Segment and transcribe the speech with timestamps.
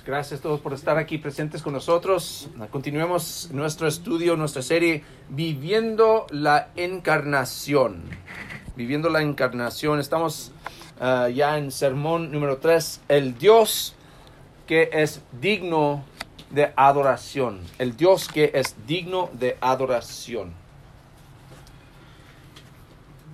[0.00, 2.48] Gracias a todos por estar aquí presentes con nosotros.
[2.70, 8.02] Continuemos nuestro estudio, nuestra serie Viviendo la Encarnación.
[8.74, 10.00] Viviendo la Encarnación.
[10.00, 10.50] Estamos
[10.98, 13.02] ah, ya en sermón número 3.
[13.08, 13.94] El Dios
[14.66, 16.04] que es digno
[16.50, 17.60] de adoración.
[17.78, 20.52] El Dios que es digno de adoración.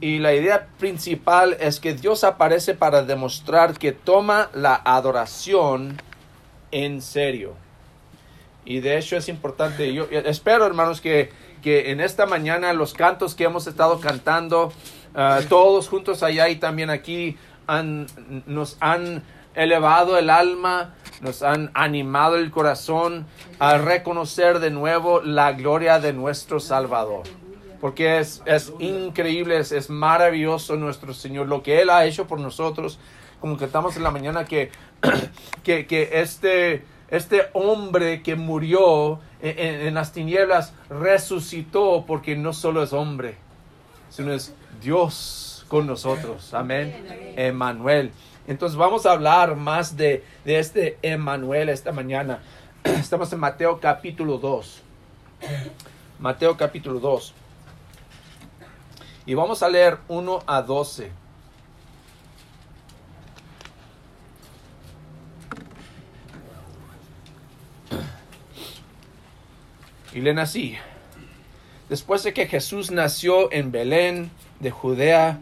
[0.01, 5.97] Y la idea principal es que Dios aparece para demostrar que toma la adoración
[6.71, 7.55] en serio.
[8.65, 11.31] Y de hecho es importante, yo espero hermanos que,
[11.63, 14.73] que en esta mañana los cantos que hemos estado cantando,
[15.15, 17.37] ah, todos juntos allá y también aquí,
[17.67, 18.07] han,
[18.47, 19.23] nos han
[19.55, 23.27] elevado el alma, nos han animado el corazón
[23.59, 27.25] a reconocer de nuevo la gloria de nuestro Salvador
[27.81, 32.41] porque es, es increíble, es, es, maravilloso nuestro Señor, lo que Él ha hecho por
[32.41, 32.99] nosotros,
[33.41, 34.71] como que estamos en la mañana que,
[35.63, 42.83] que, que este, este hombre que murió en, en, las tinieblas resucitó porque no solo
[42.83, 43.37] es hombre,
[44.11, 46.55] sino es Dios con nosotros.
[46.55, 47.35] Amén.
[47.37, 48.13] Emanuel.
[48.47, 52.41] Entonces vamos a hablar más de, de este Emanuel esta mañana.
[52.85, 54.83] Estamos en Mateo capítulo 2.
[56.19, 57.35] Mateo capítulo 2.
[59.27, 61.13] Y vamos a leer 1 a 12.
[70.15, 70.77] Y leen así.
[71.89, 75.41] Después de que Jesús nació en Belén de Judea,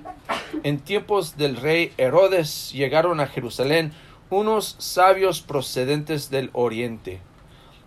[0.62, 3.92] en tiempos del rey Herodes llegaron a Jerusalén
[4.30, 7.20] unos sabios procedentes del oriente.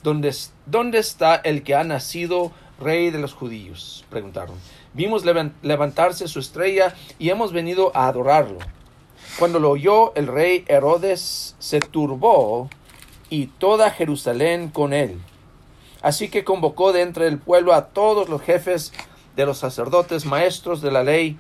[0.03, 0.33] ¿Dónde,
[0.65, 4.05] ¿Dónde está el que ha nacido rey de los judíos?
[4.09, 4.55] preguntaron.
[4.93, 8.59] Vimos levantarse su estrella y hemos venido a adorarlo.
[9.37, 12.69] Cuando lo oyó el rey Herodes se turbó
[13.29, 15.19] y toda Jerusalén con él.
[16.01, 18.93] Así que convocó de entre el pueblo a todos los jefes
[19.35, 21.37] de los sacerdotes, maestros de la ley,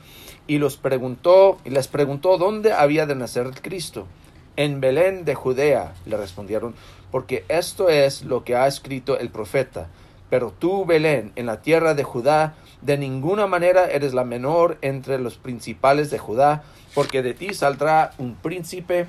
[0.47, 4.07] y los preguntó y les preguntó dónde había de nacer el Cristo.
[4.55, 6.75] En Belén de Judea, le respondieron,
[7.11, 9.87] porque esto es lo que ha escrito el profeta.
[10.29, 15.19] Pero tú, Belén, en la tierra de Judá, de ninguna manera eres la menor entre
[15.19, 19.07] los principales de Judá, porque de ti saldrá un príncipe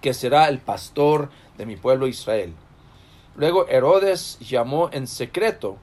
[0.00, 2.54] que será el pastor de mi pueblo Israel.
[3.36, 5.76] Luego Herodes llamó en secreto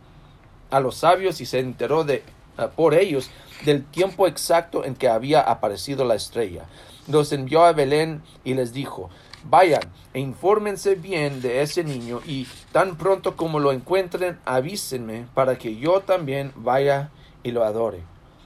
[0.70, 2.24] a los sabios y se enteró de,
[2.58, 3.30] ah, por ellos
[3.66, 6.66] del tiempo exacto en que había aparecido la estrella.
[7.08, 9.10] Los envió a Belén y les dijo,
[9.44, 9.82] Vayan
[10.14, 15.78] e infórmense bien de ese niño y tan pronto como lo encuentren avísenme para que
[15.78, 17.10] yo también vaya
[17.44, 18.04] y lo adore.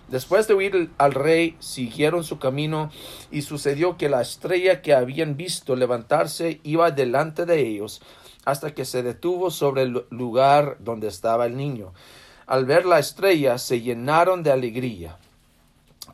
[0.08, 2.92] Después de huir al rey, siguieron su camino
[3.32, 8.02] y sucedió que la estrella que habían visto levantarse iba delante de ellos
[8.46, 11.92] hasta que se detuvo sobre el lugar donde estaba el niño.
[12.48, 15.18] Al ver la estrella se llenaron de alegría.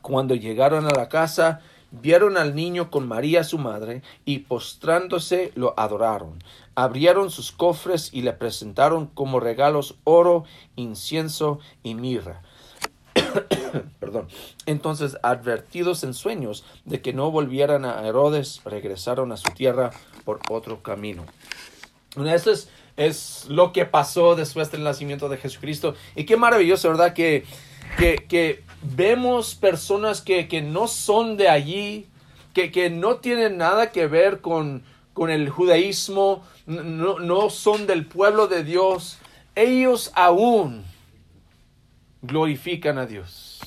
[0.00, 1.60] Cuando llegaron a la casa,
[1.90, 6.42] vieron al niño con María su madre, y postrándose lo adoraron.
[6.74, 10.44] Abrieron sus cofres y le presentaron como regalos oro,
[10.74, 12.42] incienso y mirra.
[14.00, 14.28] Perdón.
[14.64, 19.90] Entonces, advertidos en sueños de que no volvieran a Herodes, regresaron a su tierra
[20.24, 21.26] por otro camino.
[22.16, 25.94] Esto es, es lo que pasó después del nacimiento de Jesucristo.
[26.14, 27.14] Y qué maravilloso, ¿verdad?
[27.14, 27.44] Que,
[27.96, 32.06] que, que vemos personas que, que, no son de allí,
[32.52, 34.82] que, que, no tienen nada que ver con,
[35.14, 39.18] con el judaísmo, no, no son del pueblo de Dios,
[39.54, 40.84] ellos aún
[42.22, 43.60] glorifican a Dios.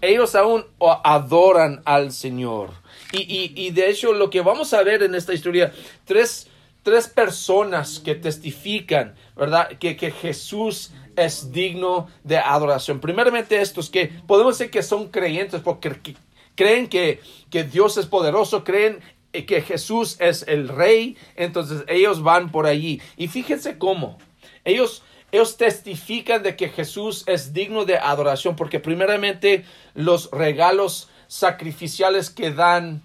[0.00, 0.66] Ellos aún
[1.04, 2.70] adoran al Señor.
[3.12, 5.72] Y, y, y, de hecho lo que vamos a ver en esta historia,
[6.04, 6.48] tres,
[6.86, 9.70] tres personas que testifican, ¿verdad?
[9.80, 13.00] Que, que Jesús es digno de adoración.
[13.00, 16.14] Primeramente estos que podemos decir que son creyentes porque
[16.54, 17.20] creen que,
[17.50, 19.00] que Dios es poderoso, creen
[19.32, 23.02] que Jesús es el rey, entonces ellos van por allí.
[23.16, 24.18] Y fíjense cómo
[24.64, 32.30] ellos, ellos testifican de que Jesús es digno de adoración porque primeramente los regalos sacrificiales
[32.30, 33.02] que dan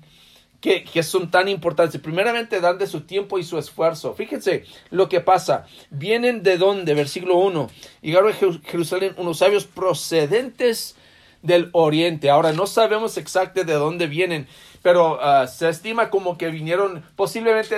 [0.62, 2.00] que, son tan importantes.
[2.00, 4.13] Primeramente dan de su tiempo y su esfuerzo.
[4.13, 5.66] Fíjense lo que pasa.
[5.90, 7.69] Vienen de dónde, versículo 1.
[8.02, 10.96] Llegaron a Jerusalén unos sabios procedentes
[11.42, 12.30] del oriente.
[12.30, 14.48] Ahora no sabemos exactamente de dónde vienen,
[14.84, 17.75] pero ah, se estima como que vinieron posiblemente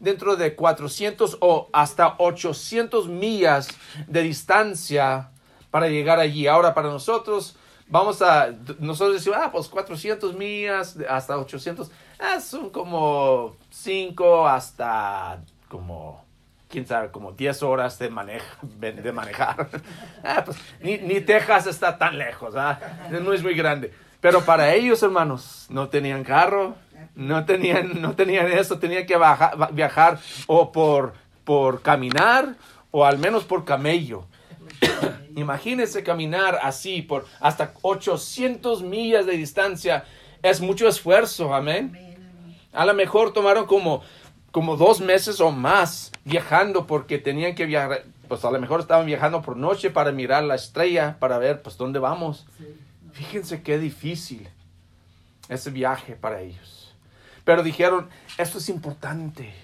[0.00, 3.68] dentro de 400 o hasta 800 millas
[4.08, 5.30] de distancia
[5.70, 6.48] para llegar allí.
[6.48, 7.56] Ahora para nosotros
[7.86, 15.40] vamos a, nosotros decimos, ah, pues 400 millas hasta 800 Ah, son como 5 hasta
[15.68, 16.24] como,
[16.68, 19.68] quién sabe, como 10 horas de, maneja, de manejar.
[20.24, 22.80] Ah, pues, ni, ni, Texas está tan lejos, ¿ah?
[23.10, 23.92] no es muy grande.
[24.20, 26.74] Pero para ellos, hermanos, no tenían carro,
[27.14, 29.16] no tenían, no tenían eso, tenían que
[29.72, 31.14] viajar o por,
[31.44, 32.56] por caminar
[32.90, 34.24] o al menos por camello.
[35.36, 40.04] Imagínense caminar así por hasta 800 millas de distancia.
[40.42, 42.05] Es mucho esfuerzo, amén.
[42.76, 44.02] A lo mejor tomaron como,
[44.52, 48.04] como dos meses o más viajando porque tenían que viajar.
[48.28, 51.76] Pues a lo mejor estaban viajando por noche para mirar la estrella, para ver pues
[51.76, 52.46] dónde vamos.
[53.12, 54.48] Fíjense qué difícil
[55.48, 56.94] ese viaje para ellos.
[57.44, 59.54] Pero dijeron, esto es importante.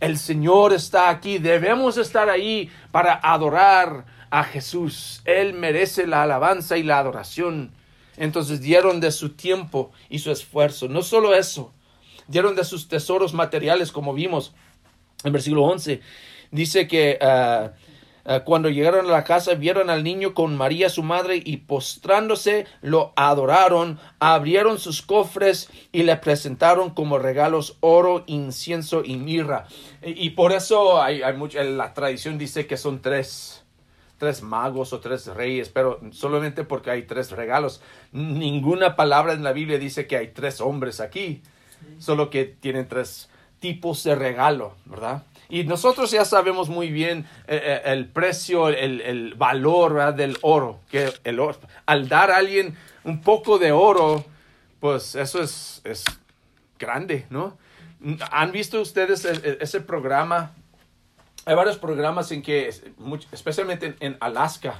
[0.00, 5.22] El Señor está aquí, debemos estar ahí para adorar a Jesús.
[5.26, 7.70] Él merece la alabanza y la adoración.
[8.16, 10.88] Entonces dieron de su tiempo y su esfuerzo.
[10.88, 11.72] No solo eso,
[12.32, 14.54] dieron de sus tesoros materiales, como vimos
[15.22, 16.00] en versículo 11.
[16.50, 17.72] Dice que ah,
[18.24, 22.66] ah, cuando llegaron a la casa vieron al niño con María su madre y postrándose
[22.80, 29.66] lo adoraron, abrieron sus cofres y le presentaron como regalos oro, incienso y mirra.
[30.02, 33.62] Y, por eso hay, hay mucho, la tradición dice que son tres
[34.18, 37.82] tres magos o tres reyes, pero solamente porque hay tres regalos.
[38.12, 41.42] Ninguna palabra en la Biblia dice que hay tres hombres aquí,
[41.98, 43.28] solo que tienen tres
[43.60, 45.22] tipos de regalo, ¿verdad?
[45.48, 51.12] Y nosotros ya sabemos muy bien eh, eh, el precio, el, valor del oro, que
[51.24, 51.38] el
[51.86, 54.24] al dar a alguien un poco de oro,
[54.80, 56.04] pues eso es, es
[56.78, 57.58] grande, ¿no?
[58.30, 60.52] ¿Han visto ustedes ese programa
[61.44, 62.72] hay varios programas en que,
[63.32, 64.76] especialmente en, Alaska,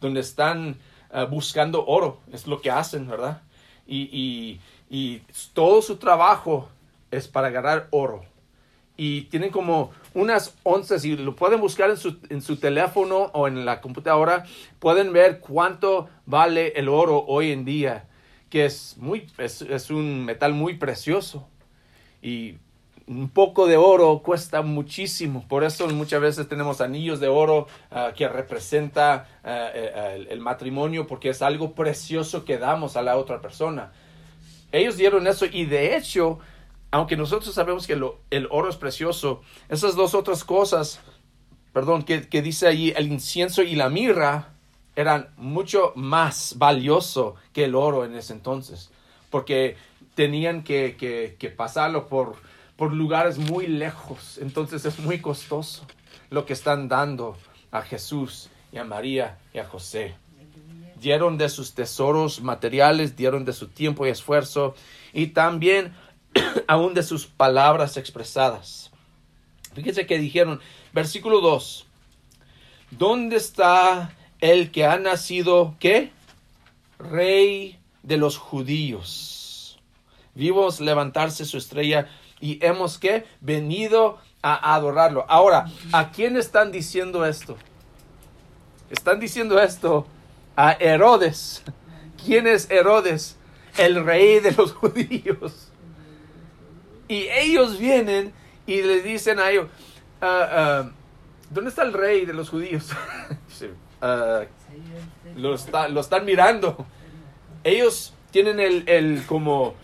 [0.00, 0.76] donde están
[1.12, 3.42] eh, buscando oro, es lo que hacen, ¿verdad?
[3.90, 4.60] Y,
[5.52, 6.68] todo su trabajo
[7.10, 8.22] es para agarrar oro.
[8.96, 13.48] Y tienen como unas onzas y lo pueden buscar en su, en su teléfono o
[13.48, 14.44] en la computadora.
[14.78, 18.08] Pueden ver cuánto vale el oro hoy en día,
[18.50, 21.48] que es, muy, es, es un metal muy precioso.
[22.20, 22.56] Y
[23.10, 25.44] un poco de oro cuesta muchísimo.
[25.48, 31.08] Por eso muchas veces tenemos anillos de oro ah, que representa ah, eh, el, matrimonio
[31.08, 33.92] porque es algo precioso que damos a la otra persona.
[34.70, 36.38] Ellos dieron eso y de hecho,
[36.92, 41.00] aunque nosotros sabemos que el oro es precioso, esas dos otras cosas,
[41.72, 44.50] perdón, que, dice allí el incienso y la mirra
[44.94, 48.92] eran mucho más valioso que el oro en ese entonces,
[49.30, 49.76] porque
[50.14, 50.94] tenían que,
[51.36, 52.36] que pasarlo por
[52.80, 54.38] por lugares muy lejos.
[54.38, 55.84] Entonces es muy costoso
[56.30, 57.36] lo que están dando
[57.70, 60.14] a Jesús y a María y a José.
[60.98, 64.74] Dieron de sus tesoros materiales, dieron de su tiempo y esfuerzo
[65.12, 65.92] y también
[66.68, 68.90] aún de sus palabras expresadas.
[69.74, 70.58] Fíjense que dijeron,
[70.94, 71.84] versículo 2,
[72.92, 76.12] ¿dónde está el que ha nacido, qué?
[76.98, 79.78] Rey de los judíos.
[80.34, 82.08] Vimos levantarse su estrella
[82.40, 85.26] y hemos que venido a adorarlo.
[85.28, 87.56] Ahora, ¿a quién están diciendo esto?
[88.90, 90.06] Están diciendo esto
[90.56, 91.62] a Herodes.
[92.24, 93.36] ¿Quién es Herodes?
[93.76, 95.68] El rey de los judíos.
[97.08, 98.32] Y ellos vienen
[98.66, 99.68] y le dicen a ellos,
[100.20, 100.90] ah, ah,
[101.50, 102.90] ¿dónde está el rey de los judíos?
[104.02, 104.44] Ah,
[105.36, 105.54] lo,
[105.90, 106.86] lo, están mirando.
[107.62, 109.74] Ellos tienen el, el como,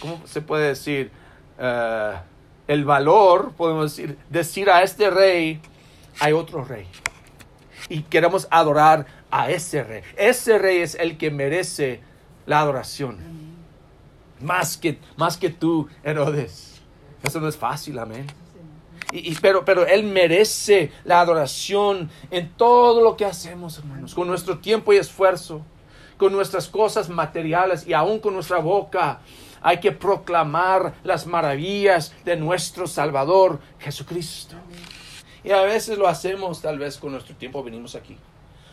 [0.00, 1.12] ¿cómo se puede decir?
[1.60, 2.14] Eh,
[2.68, 5.60] el valor, podemos decir, decir a este rey,
[6.20, 6.86] hay otro rey.
[7.88, 10.02] Y queremos adorar a ese rey.
[10.16, 12.00] Ese rey es el que merece
[12.46, 13.18] la adoración.
[14.40, 16.80] Más que, más que tú, Herodes.
[17.22, 18.26] Eso no es fácil, amén.
[19.12, 24.58] Y, pero, pero Él merece la adoración en todo lo que hacemos, hermanos, con nuestro
[24.58, 25.62] tiempo y esfuerzo,
[26.16, 29.20] con nuestras cosas materiales y aún con nuestra boca
[29.62, 34.56] hay que proclamar las maravillas de nuestro Salvador Jesucristo.
[35.42, 38.16] Y a veces lo hacemos, tal vez con nuestro tiempo venimos aquí.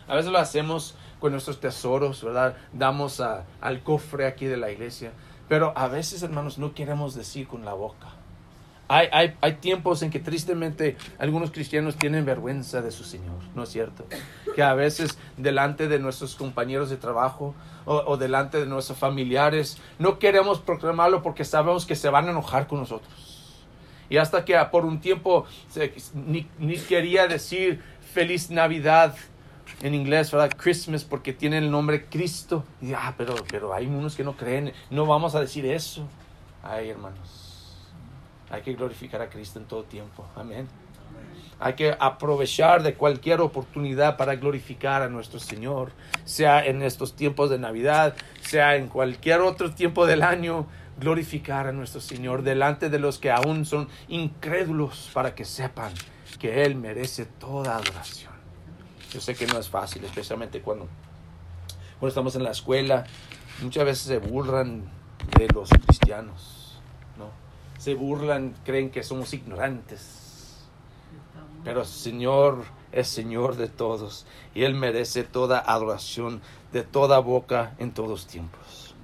[0.07, 2.55] A veces lo hacemos con nuestros tesoros, ¿verdad?
[2.73, 5.11] Damos al cofre aquí de la iglesia.
[5.49, 8.07] Pero a veces, hermanos, no queremos decir con la boca.
[8.89, 13.63] Hay, hay, hay, tiempos en que tristemente algunos cristianos tienen vergüenza de su Señor, ¿no
[13.63, 14.05] es cierto?
[14.57, 17.53] Que a veces delante de nuestros compañeros de trabajo
[17.85, 22.65] o, delante de nuestros familiares no queremos proclamarlo porque sabemos que se van a enojar
[22.65, 23.53] con nosotros.
[24.09, 25.45] Y hasta que por un tiempo
[26.15, 27.83] ni, ni, quería decir
[28.15, 29.15] feliz Navidad
[29.83, 30.49] en inglés, ¿verdad?
[30.57, 32.63] Christmas porque tiene el nombre Cristo.
[32.81, 36.07] Y, ah, pero, pero hay unos que no creen, no vamos a decir eso.
[36.63, 37.47] Ay, hermanos
[38.49, 40.25] hay que glorificar a Cristo en todo tiempo.
[40.35, 40.67] Amén.
[41.59, 45.91] Hay que aprovechar de cualquier oportunidad para glorificar a nuestro Señor,
[46.23, 50.67] sea en estos tiempos de Navidad, sea en cualquier otro tiempo del año,
[50.99, 55.93] glorificar a nuestro Señor delante de los que aún son incrédulos para que sepan
[56.39, 58.33] que Él merece toda adoración.
[59.11, 60.87] Yo sé que no es fácil, especialmente cuando,
[61.99, 63.05] cuando estamos en la escuela,
[63.63, 64.83] muchas veces se burlan
[65.37, 66.79] de los cristianos,
[67.17, 67.31] ¿no?
[67.79, 70.26] Se burlan, creen que somos ignorantes
[71.63, 77.91] pero Señor es Señor de todos y Él merece toda adoración de toda boca en
[77.91, 78.95] todos tiempos.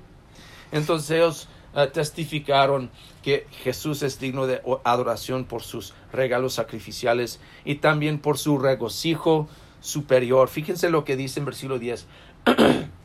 [0.72, 2.90] Entonces ellos eh, testificaron
[3.22, 9.48] que Jesús es digno de adoración por sus regalos sacrificiales y también por su regocijo
[9.82, 10.50] superior.
[10.50, 12.08] Fíjense lo que dice en versículo 10.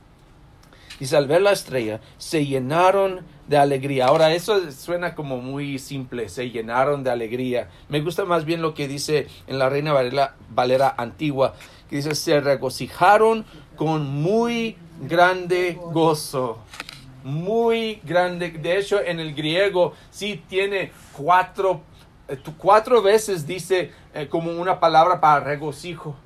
[0.98, 4.06] Dice, al ver la estrella, se llenaron de alegría.
[4.06, 7.68] Ahora, eso suena como muy simple, se llenaron de alegría.
[7.88, 11.54] Me gusta más bien lo que dice en la Reina Valera, Valera Antigua,
[11.88, 13.44] que dice, se regocijaron
[13.76, 16.58] con muy grande gozo.
[17.22, 18.50] Muy grande.
[18.50, 21.82] De hecho, en el griego sí tiene cuatro,
[22.28, 26.16] eh, cuatro veces dice eh, como una palabra para regocijo.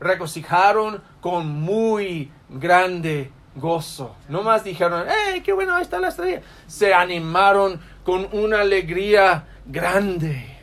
[0.00, 4.14] Regocijaron con muy grande gozo.
[4.28, 6.42] No más dijeron, ¡hey, qué bueno, ahí está la estrella!
[6.66, 10.56] Se animaron con una alegría grande.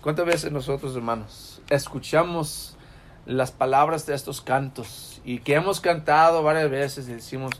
[0.00, 2.76] ¿Cuántas veces nosotros, hermanos, escuchamos
[3.26, 7.52] las palabras de estos cantos y que hemos cantado varias veces y decimos,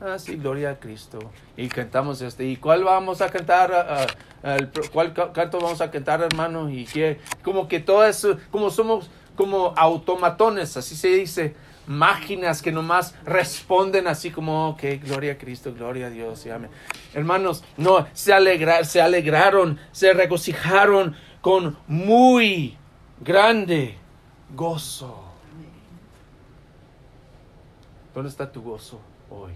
[0.00, 1.18] ah, sí, gloria a Cristo,
[1.56, 3.72] y cantamos este, ¿y cuál vamos a cantar?
[3.72, 4.06] Ah,
[4.44, 4.56] ah,
[4.92, 6.70] ¿Cuál canto vamos a cantar, hermano?
[6.70, 11.54] Y que, como que todo eso, como somos como automatones, así se dice,
[11.88, 16.70] máquinas que nomás responden así como, ok, gloria a Cristo, gloria a Dios, y amén.
[17.14, 22.76] Hermanos, no, se, alegra, se alegraron, se regocijaron con muy
[23.20, 23.96] grande
[24.54, 25.24] gozo.
[28.14, 29.52] ¿Dónde está tu gozo hoy?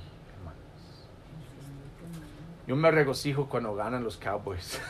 [2.72, 4.80] Yo me regocijo cuando ganan los Cowboys.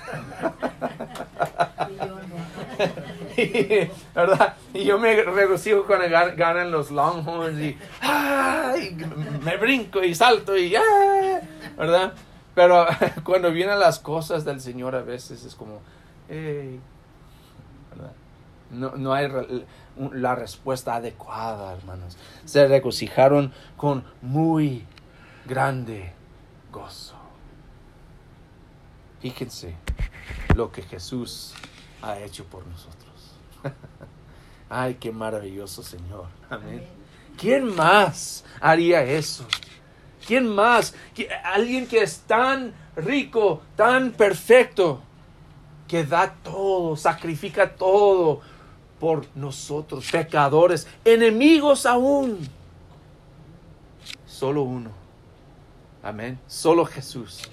[4.14, 4.54] ¿verdad?
[4.72, 7.76] Y yo me regocijo cuando ganan los Longhorns y,
[9.42, 10.76] me brinco y salto y
[11.76, 12.12] ¿verdad?
[12.54, 12.86] Pero
[13.24, 15.80] cuando vienen las cosas del Señor a veces es como,
[18.70, 19.28] No, no hay
[20.12, 22.16] la respuesta adecuada, hermanos.
[22.44, 24.86] Se regocijaron con muy
[25.46, 26.12] grande
[26.70, 27.21] gozo.
[29.22, 29.76] Fíjense
[30.56, 31.54] lo que Jesús
[32.02, 33.36] ha hecho por nosotros.
[34.68, 36.26] Ay, qué maravilloso Señor.
[36.50, 36.84] Amén.
[37.38, 39.46] ¿Quién más haría eso?
[40.26, 40.94] ¿Quién más?
[41.44, 45.00] Alguien que es tan rico, tan perfecto,
[45.86, 48.40] que da todo, sacrifica todo
[48.98, 52.40] por nosotros, pecadores, enemigos aún.
[54.26, 54.90] Solo uno.
[56.02, 56.40] Amén.
[56.48, 57.48] Solo Jesús.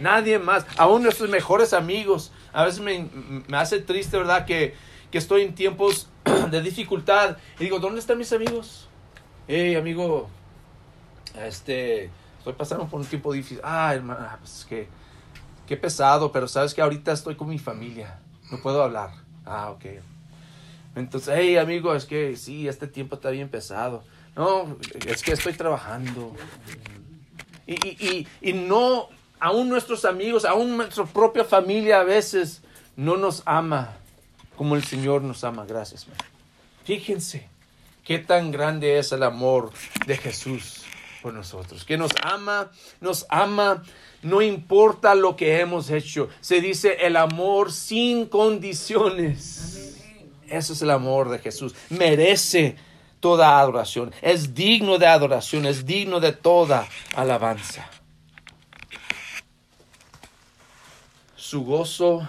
[0.00, 0.64] Nadie más.
[0.76, 2.32] Aún nuestros mejores amigos.
[2.52, 3.08] A veces me,
[3.52, 4.46] hace triste, ¿verdad?
[4.46, 4.74] Que,
[5.12, 6.08] estoy en tiempos
[6.50, 7.36] de dificultad.
[7.58, 8.88] Y digo, ¿dónde están mis amigos?
[9.46, 10.28] Hey, amigo,
[11.34, 13.60] este, estoy pasando por un tiempo difícil.
[13.62, 14.88] Ah, hermano, pues que,
[15.66, 18.20] qué pesado, pero sabes que ahorita estoy con mi familia.
[18.50, 19.10] No puedo hablar.
[19.44, 19.84] Ah, ok.
[20.96, 24.02] Entonces, hey, amigo, es que sí, este tiempo está bien pesado.
[24.34, 24.76] No,
[25.06, 26.34] es que estoy trabajando.
[27.66, 29.08] Y, y, y, y no,
[29.40, 32.62] aún nuestros amigos, aún nuestra propia familia a veces
[32.96, 33.96] no nos ama
[34.56, 35.64] como el Señor nos ama.
[35.66, 36.06] Gracias.
[36.84, 37.48] Fíjense
[38.04, 39.72] qué tan grande es el amor
[40.06, 40.82] de Jesús
[41.22, 41.84] por nosotros.
[41.84, 42.70] Que nos ama,
[43.00, 43.82] nos ama,
[44.22, 46.28] no importa lo que hemos hecho.
[46.40, 49.96] Se dice el amor sin condiciones.
[50.46, 51.74] Ese es el amor de Jesús.
[51.88, 52.76] Merece
[53.20, 54.12] toda adoración.
[54.20, 57.88] Es digno de adoración, es digno de toda alabanza.
[61.50, 62.28] Su gozo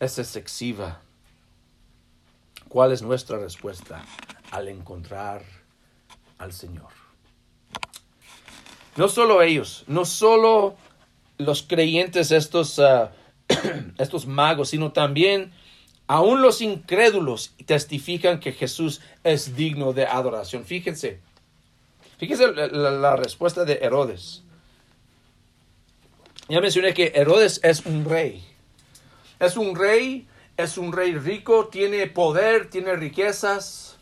[0.00, 1.00] es excesiva.
[2.68, 4.04] ¿Cuál es nuestra respuesta
[4.50, 5.44] al encontrar
[6.38, 6.88] al Señor?
[8.96, 10.74] No solo ellos, no solo
[11.38, 13.12] los creyentes, estos, ah,
[13.98, 15.52] estos magos, sino también
[16.08, 20.64] aún los incrédulos testifican que Jesús es digno de adoración.
[20.64, 21.20] Fíjense,
[22.18, 24.42] fíjense la respuesta de Herodes.
[26.48, 28.44] Ya mencioné que Herodes es un rey.
[29.38, 33.96] Es un rey, es un rey rico, tiene poder, tiene riquezas.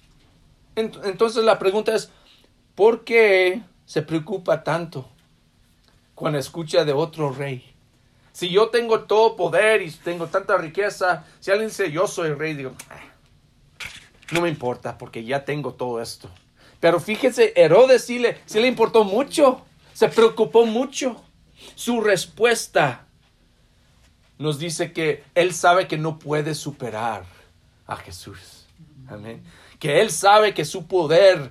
[0.76, 2.10] Entonces la pregunta es,
[2.74, 5.08] ¿por qué se preocupa tanto
[6.14, 7.64] cuando escucha de otro rey?
[8.32, 12.54] Si yo tengo todo poder y tengo tanta riqueza, si alguien dice yo soy rey,
[12.54, 13.00] digo, "Ah,
[14.32, 16.30] no me importa porque ya tengo todo esto.
[16.78, 21.22] Pero fíjese, Herodes sí le, sí le importó mucho, se preocupó mucho.
[21.74, 23.06] Su respuesta
[24.38, 27.24] nos dice que él sabe que no puede superar
[27.86, 28.66] a Jesús.
[29.08, 29.42] Amén.
[29.78, 31.50] Que él sabe que su poder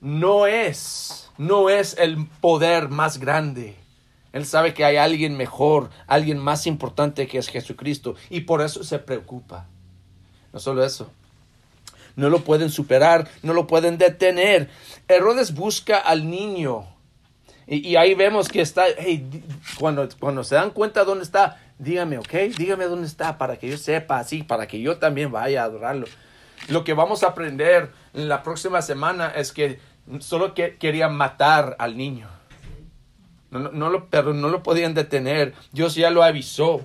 [0.00, 3.76] no es, no es el poder más grande.
[4.32, 8.84] Él sabe que hay alguien mejor, alguien más importante que es Jesucristo y por eso
[8.84, 9.66] se preocupa.
[10.52, 11.10] No solo eso,
[12.16, 14.70] no lo pueden superar, no lo pueden detener.
[15.08, 16.86] Herodes busca al niño.
[17.72, 19.44] Y, ahí vemos que está, hey,
[19.78, 23.78] cuando, cuando se dan cuenta dónde está, dígame, ok, dígame dónde está para que yo
[23.78, 26.08] sepa, así, para que yo también vaya a adorarlo.
[26.68, 29.78] Lo que vamos a aprender en la próxima semana es que
[30.18, 32.28] solo que, quería matar al niño.
[33.52, 35.54] No, no, pero no lo podían detener.
[35.70, 36.84] Dios ya lo avisó.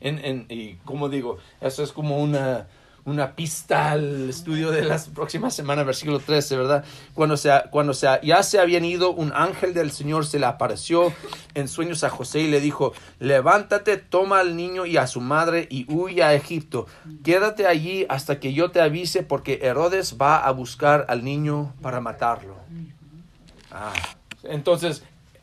[0.00, 2.66] En, en- y como digo, eso es como una,
[3.06, 6.84] una pista al estudio de las próximas semanas, versículo 13, ¿verdad?
[7.12, 11.12] Cuando, se, cuando se, ya se habían ido, un ángel del Señor se le apareció
[11.54, 15.68] en sueños a José y le dijo, levántate, toma al niño y a su madre
[15.70, 16.86] y huye a Egipto.
[17.22, 22.00] Quédate allí hasta que yo te avise porque Herodes va a buscar al niño para
[22.00, 22.56] matarlo.
[23.70, 23.92] Ah,
[24.44, 25.02] entonces,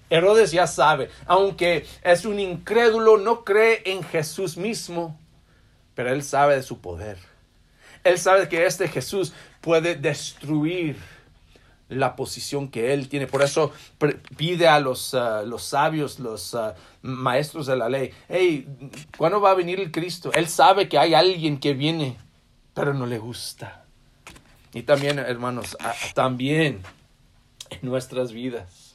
[0.10, 5.18] Herodes ya sabe, aunque es un incrédulo, no cree en Jesús mismo,
[5.94, 7.31] pero él sabe de su poder.
[8.04, 10.98] Él sabe que este Jesús puede destruir
[11.92, 13.28] la posición que él tiene.
[13.28, 13.72] Por eso
[14.38, 18.68] pide a los, ah, los sabios, los ah, maestros de la ley, hey,
[19.18, 20.32] ¿cuándo va a venir el Cristo?
[20.34, 22.18] Él sabe que hay alguien que viene,
[22.74, 23.86] pero no le gusta.
[24.74, 25.78] Y también, hermanos,
[26.14, 26.82] también
[27.70, 28.91] en nuestras vidas.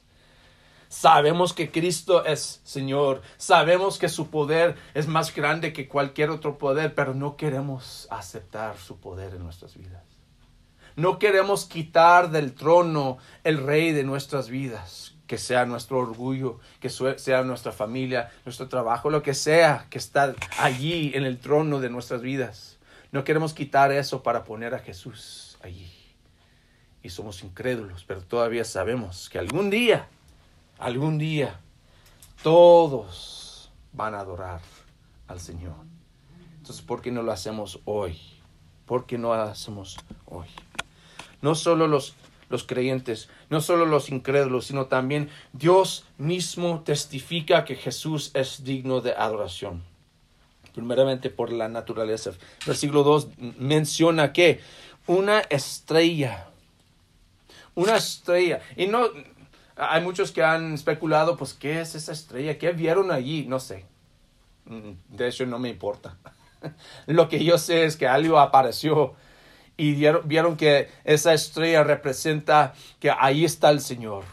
[0.99, 6.57] Sabemos que Cristo es Señor, sabemos que su poder es más grande que cualquier otro
[6.57, 10.05] poder, pero no queremos aceptar su poder en nuestras vidas.
[10.97, 16.89] No queremos quitar del trono el rey de nuestras vidas, que sea nuestro orgullo, que
[16.89, 21.91] sea nuestra familia, nuestro trabajo, lo que sea que está allí en el trono de
[21.91, 22.79] nuestras vidas.
[23.13, 25.93] No queremos quitar eso para poner a Jesús allí.
[27.03, 30.09] Y somos incrédulos, pero todavía sabemos que algún día,
[30.79, 31.61] algún día,
[32.43, 34.61] todos van a adorar
[35.29, 35.75] al Señor.
[36.59, 38.19] Entonces, ¿por qué no lo hacemos hoy?
[38.87, 40.47] ¿Por qué no lo hacemos hoy?
[41.43, 42.15] No solo los,
[42.49, 49.01] los creyentes, no solo los incrédulos, sino también Dios mismo testifica que Jesús es digno
[49.01, 49.83] de adoración.
[50.75, 52.33] Primeramente por la naturaleza.
[52.67, 54.61] Versículo 2 menciona que
[55.07, 56.49] una estrella,
[57.75, 59.09] una estrella, y no,
[59.77, 62.59] hay muchos que han especulado, pues, ¿qué es esa estrella?
[62.59, 63.47] ¿Qué vieron allí?
[63.47, 63.85] No sé.
[64.65, 66.17] Mm, De hecho, no me importa.
[67.07, 69.15] Lo que yo sé es que algo apareció
[69.77, 74.25] y vieron, que esa estrella representa que ahí está el Señor.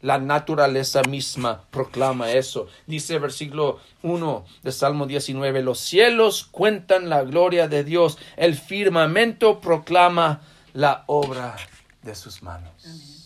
[0.00, 2.68] La naturaleza misma proclama eso.
[2.86, 9.60] Dice versículo 1 de Salmo 19, los cielos cuentan la gloria de Dios, el firmamento
[9.60, 11.56] proclama la obra
[12.02, 13.23] de sus manos.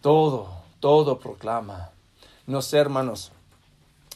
[0.00, 1.90] Todo, todo proclama.
[2.46, 3.32] No sé, hermanos,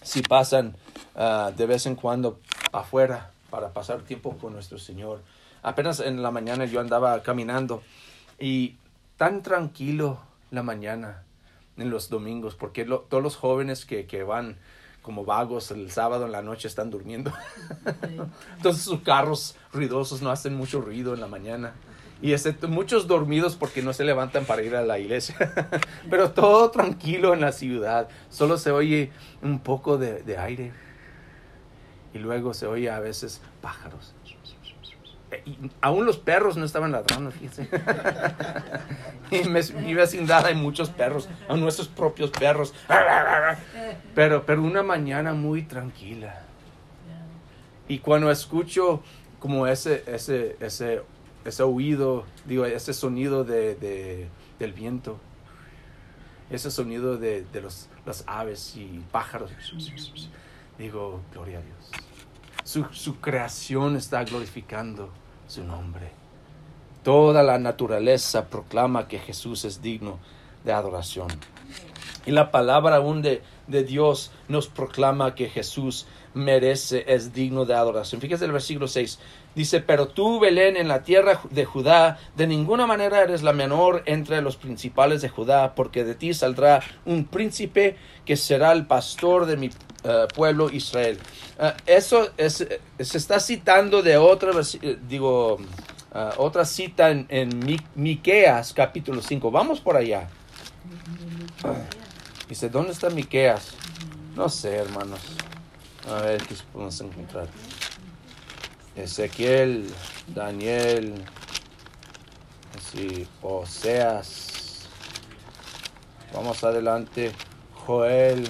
[0.02, 0.76] si pasan
[1.16, 2.38] ah, de vez en cuando
[2.72, 5.20] afuera para pasar tiempo con nuestro Señor.
[5.62, 7.82] Apenas en la mañana yo andaba caminando
[8.38, 8.76] y
[9.16, 10.18] tan tranquilo
[10.50, 11.22] la mañana
[11.76, 14.56] en los domingos, porque lo- todos los jóvenes que, que van
[15.02, 17.32] como vagos el sábado en la noche están durmiendo.
[18.56, 21.74] Entonces sus carros ruidosos no hacen mucho ruido en la mañana.
[22.22, 25.36] Y excepto muchos dormidos porque no se levantan para ir a la iglesia.
[26.10, 28.08] Pero todo tranquilo en la ciudad.
[28.30, 29.10] Solo se oye
[29.42, 30.72] un poco de, de aire.
[32.14, 34.14] Y luego se oye a veces pájaros.
[35.32, 37.68] Eh, Y aún los perros no estaban ladrando, fíjense.
[39.30, 42.74] y en mi vecindad hay muchos perros, a nuestros propios perros.
[44.14, 46.42] Pero, pero una mañana muy tranquila.
[47.88, 49.02] Y cuando escucho
[49.38, 51.02] como ese, ese, ese,
[51.44, 54.28] ese oído, digo, ese sonido de, de-
[54.58, 55.18] del viento,
[56.50, 59.50] ese sonido de, de los, las aves y pájaros,
[60.78, 61.90] digo, gloria a Dios.
[62.64, 65.10] Su, su creación está glorificando
[65.48, 66.10] su nombre.
[67.02, 70.18] Toda la naturaleza proclama que Jesús es digno
[70.64, 71.28] de adoración.
[72.24, 77.74] Y la palabra aún de, de Dios nos proclama que Jesús merece, es digno de
[77.74, 78.20] adoración.
[78.20, 79.18] Fíjese el versículo 6.
[79.54, 84.02] Dice, pero tú, Belén, en la tierra de Judá, de ninguna manera eres la menor
[84.06, 89.46] entre los principales de Judá, porque de ti saldrá un príncipe que será el pastor
[89.46, 89.70] de mi
[90.04, 91.18] eh, pueblo Israel.
[91.58, 92.66] Eh, eso es,
[92.98, 95.58] se está citando de otra, eh, digo,
[96.36, 99.50] otra cita en, en Miqueas capítulo 5.
[99.50, 100.28] Vamos por allá.
[102.48, 103.72] Dice, ¿dónde está Miqueas?
[104.34, 105.20] No sé, hermanos.
[106.08, 107.48] A ver qué podemos encontrar.
[108.96, 109.86] Ezequiel,
[110.28, 111.24] Daniel,
[112.76, 114.88] así, Oseas.
[116.32, 117.32] Vamos adelante.
[117.86, 118.48] Joel.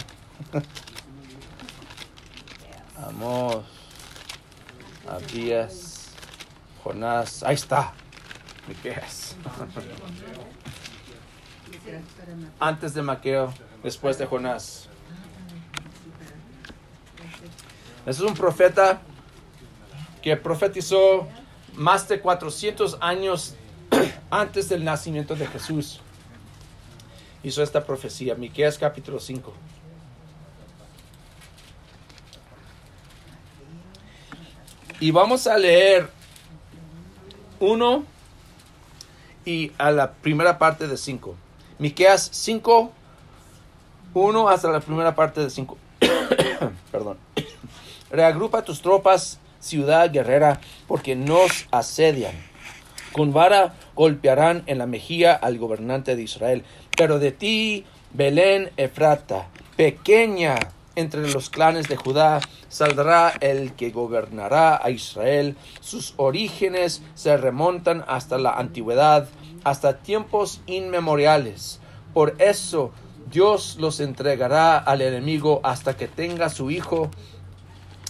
[3.07, 3.65] Amos.
[5.09, 6.11] Abías.
[6.83, 7.43] Jonás.
[7.43, 7.93] Ahí está.
[8.69, 9.37] Miqueas.
[12.61, 14.89] Antes de Maqueo, después de Jonás.
[17.29, 19.01] Ese es un profeta
[20.23, 21.29] que profetizó
[21.75, 23.55] más de 400 años
[24.31, 26.01] antes del nacimiento de Jesús.
[27.43, 29.53] Hizo esta profecía, Miqueas capítulo 5.
[35.01, 36.09] Y vamos a leer
[37.59, 38.05] uno
[39.45, 41.35] y a la primera parte de 5.
[41.79, 42.93] Miqueas 5,
[44.15, 45.77] 1 hasta la primera parte de 5.
[46.93, 47.19] Perdón.
[48.13, 52.35] Reagrupa tus tropas ciudad guerrera, porque nos asedian.
[53.13, 56.65] Con vara golpearán en la mejilla al gobernante de Israel.
[56.97, 60.57] Pero de ti, Belén Efrata, pequeña
[60.95, 65.57] entre los clanes de Judá, saldrá el que gobernará a Israel.
[65.81, 69.29] Sus orígenes se remontan hasta la antigüedad,
[69.65, 71.81] hasta tiempos inmemoriales.
[72.13, 72.93] Por eso
[73.31, 77.11] Dios los entregará al enemigo hasta que tenga su hijo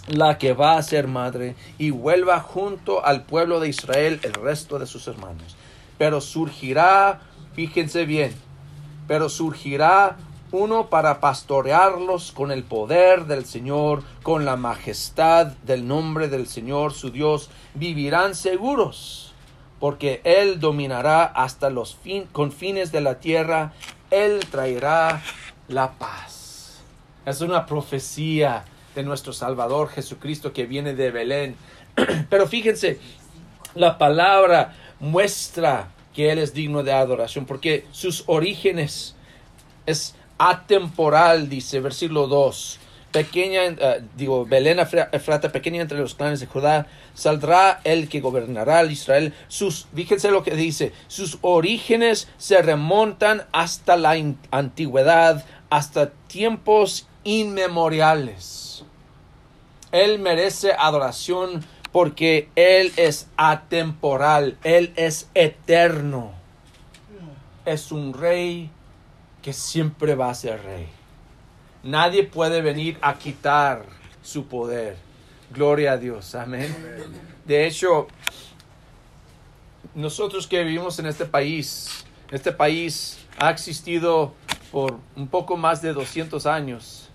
[0.09, 4.79] la que va a ser madre y vuelva junto al pueblo de Israel el resto
[4.79, 5.57] de sus hermanos.
[5.99, 7.21] Pero surgirá,
[7.55, 8.35] fíjense bien,
[9.07, 10.17] pero surgirá
[10.51, 16.93] uno para pastorearlos con el poder del Señor, con la majestad del nombre del Señor
[16.93, 19.33] su Dios, vivirán seguros,
[19.81, 21.99] porque Él dominará hasta los
[22.33, 23.73] confines de la tierra,
[24.11, 25.23] Él traerá
[25.69, 26.83] la paz.
[27.25, 31.57] Es una profecía de nuestro Salvador Jesucristo que viene de Belén.
[32.31, 32.99] Pero fíjense,
[33.75, 39.15] la palabra muestra que Él es digno de adoración, porque sus orígenes
[39.87, 42.79] es atemporal, dice versículo 2.
[43.13, 48.79] Pequeña, eh, digo, Belén Efrata, pequeña entre los clanes de Judá, saldrá el que gobernará
[48.79, 49.35] al Israel.
[49.49, 54.17] Sus, fíjense lo que dice, sus orígenes se remontan hasta la
[54.51, 58.62] antigüedad, hasta tiempos inmemoriales.
[59.93, 66.33] Él merece adoración porque Él es atemporal, Él es eterno.
[67.65, 68.71] Es un rey
[69.43, 70.89] que siempre va a ser rey.
[71.83, 73.85] Nadie puede venir a quitar
[74.23, 74.97] su poder.
[75.53, 76.75] Gloria a Dios, amén.
[77.45, 78.09] De hecho,
[79.95, 84.33] nosotros que vivimos en este país, este país ha existido
[84.71, 87.11] por un poco más de 200 años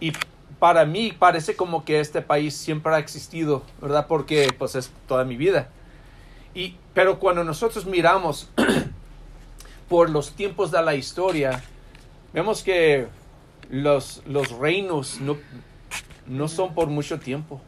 [0.00, 0.12] y
[0.58, 4.06] para mí parece como que este país siempre ha existido, ¿verdad?
[4.06, 5.68] Porque pues es toda mi vida.
[6.54, 8.50] Y, pero cuando nosotros miramos
[9.88, 11.62] por los tiempos de la historia,
[12.32, 13.06] vemos que
[13.70, 15.36] los, los reinos no,
[16.26, 17.60] no son por mucho tiempo.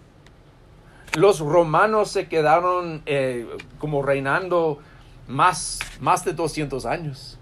[1.15, 3.47] Los romanos se quedaron eh,
[3.79, 4.79] como reinando
[5.29, 7.39] más, más de 200 años.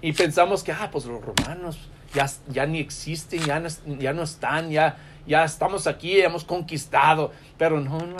[0.00, 1.78] Y pensamos que, ah, pues los romanos,
[2.12, 3.68] ya, ni existen, ya no,
[3.98, 8.16] ya no están, ya, ya estamos aquí, hemos conquistado, pero no, no.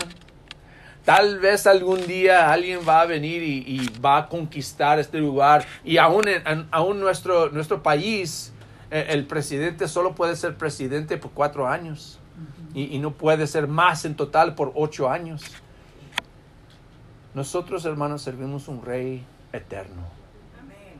[1.05, 5.65] Tal vez algún día alguien va a venir y, va a conquistar este lugar.
[5.83, 8.53] Y aún, en, aún nuestro, nuestro país,
[8.91, 12.19] eh, el presidente solo puede ser presidente por cuatro años.
[12.75, 15.41] Y, y no puede ser más en total por ocho años.
[17.33, 20.18] Nosotros, hermanos, servimos un rey eterno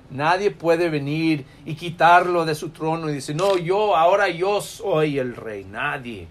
[0.09, 5.19] Nadie puede venir y quitarlo de su trono y decir, no, yo, ahora yo soy
[5.19, 5.65] el rey.
[5.65, 6.27] Nadie.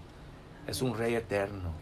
[0.66, 1.72] Es un rey eterno.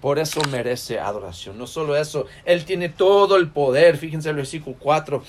[0.00, 1.56] Por eso merece adoración.
[1.56, 3.96] No solo eso, Él tiene todo el poder.
[3.96, 5.22] Fíjense el versículo 4.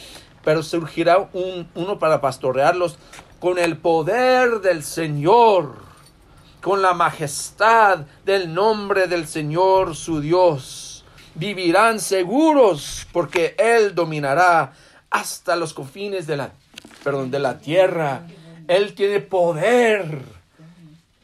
[0.43, 2.97] Pero surgirá un, uno para pastorearlos
[3.39, 5.75] con el poder del Señor,
[6.61, 11.05] con la majestad del nombre del Señor su Dios.
[11.35, 14.73] Vivirán seguros porque Él dominará
[15.09, 16.51] hasta los confines de la,
[17.03, 18.27] perdón, de la tierra.
[18.67, 20.21] Él tiene poder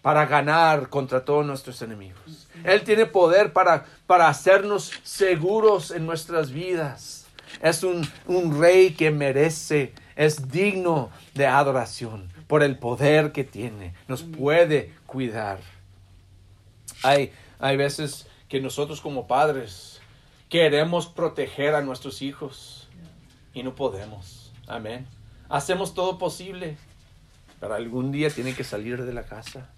[0.02, 2.48] para ganar contra todos nuestros enemigos.
[2.64, 7.26] Él tiene poder para, para hacernos seguros en nuestras vidas.
[7.62, 13.94] Es un, un rey que merece, es digno de adoración por el poder que tiene.
[14.08, 15.60] Nos puede cuidar.
[17.04, 20.02] Hay, hay veces que nosotros como padres
[20.50, 22.81] queremos proteger a nuestros hijos
[23.54, 24.52] y no podemos.
[24.68, 25.08] Amén.
[25.50, 26.78] Hacemos todo posible,
[27.60, 29.70] pero algún día tienen que salir de la casa.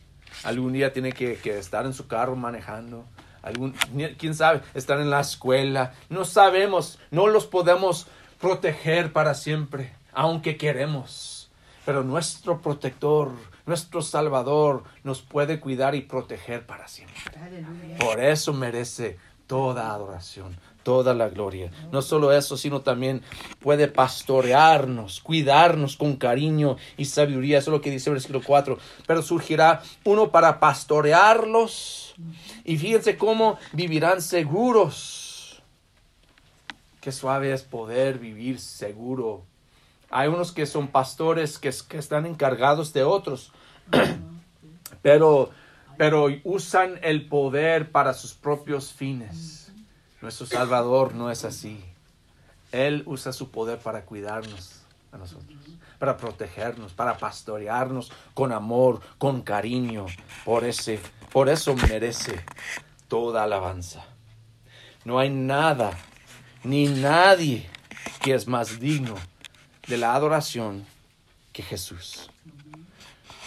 [0.44, 3.06] Algún día tiene que, que estar en su carro manejando.
[3.42, 3.74] Algún,
[4.18, 5.94] quién sabe, estar en la escuela.
[6.10, 8.08] No sabemos, no los podemos
[8.40, 11.50] proteger para siempre, aunque queremos.
[11.86, 13.32] Pero nuestro protector,
[13.66, 17.22] nuestro Salvador, nos puede cuidar y proteger para siempre.
[18.00, 21.72] Por eso merece toda adoración, toda la gloria.
[21.92, 23.22] No solo eso, sino también
[23.60, 27.58] puede pastorearnos, cuidarnos con cariño y sabiduría.
[27.58, 28.78] Eso es lo que dice el versículo 4.
[29.08, 32.16] Pero surgirá uno para pastorearlos.
[32.64, 35.62] Y fíjense cómo vivirán seguros.
[37.02, 39.44] Qué suave es poder vivir seguro.
[40.10, 43.52] Hay unos que son pastores que, están encargados de otros.
[45.02, 45.50] pero
[46.44, 49.63] usan el poder para sus propios fines.
[50.24, 51.84] Nuestro Salvador no es así.
[52.72, 54.80] Él usa su poder para cuidarnos
[55.12, 55.60] a nosotros,
[56.00, 60.06] para protegernos, para pastorearnos con amor, con cariño.
[60.46, 62.42] Por, ese, por eso merece
[63.10, 64.06] toda alabanza.
[65.04, 65.92] No hay nada
[66.64, 67.70] ni nadie
[68.22, 69.16] que es más digno
[69.90, 70.86] de la adoración
[71.52, 72.30] que Jesús.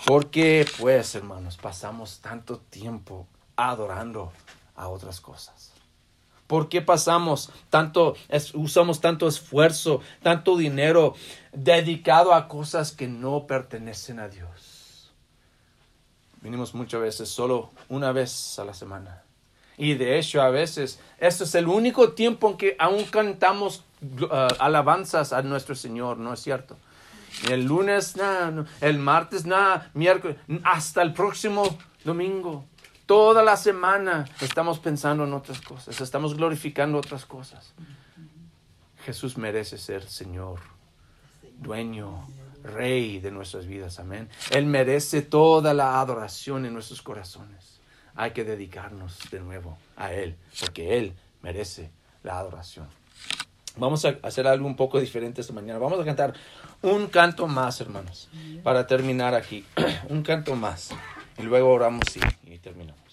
[0.05, 4.31] Porque, pues, hermanos, pasamos tanto tiempo adorando
[4.77, 5.73] a otras cosas.
[6.47, 8.15] ¿Por qué pasamos tanto,
[8.55, 11.15] usamos tanto esfuerzo, tanto dinero
[11.53, 15.13] dedicado a cosas que no pertenecen a Dios?
[16.41, 19.23] Vinimos muchas veces solo una vez a la semana.
[19.79, 24.27] Y de hecho, a veces, este es el único tiempo en que aún cantamos uh,
[24.59, 26.77] alabanzas a nuestro Señor, ¿no es cierto?
[27.51, 32.65] El lunes, nada, el martes, nada, miércoles, hasta el próximo domingo.
[33.07, 37.73] Toda la semana estamos pensando en otras cosas, estamos glorificando otras cosas.
[39.05, 40.59] Jesús merece ser Señor,
[41.59, 42.27] dueño,
[42.65, 44.29] Rey de nuestras vidas, amén.
[44.51, 47.79] Él merece toda la adoración en nuestros corazones.
[48.17, 51.93] Hay que dedicarnos de nuevo a Él, porque Él merece
[52.25, 52.89] la adoración.
[53.77, 55.79] Vamos a hacer algo un poco diferente esta mañana.
[55.79, 56.35] Vamos a cantar
[56.83, 58.29] un canto más, hermanos,
[58.65, 59.65] para terminar aquí.
[60.09, 60.91] un canto más.
[61.39, 63.06] Y luego oramos y, y terminamos.